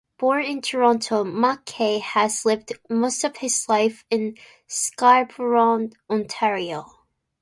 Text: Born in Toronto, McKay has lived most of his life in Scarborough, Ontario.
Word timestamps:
Born 0.17 0.43
in 0.45 0.61
Toronto, 0.63 1.23
McKay 1.23 2.01
has 2.01 2.43
lived 2.43 2.73
most 2.89 3.23
of 3.23 3.35
his 3.37 3.69
life 3.69 4.03
in 4.09 4.35
Scarborough, 4.65 5.91
Ontario. 6.09 6.85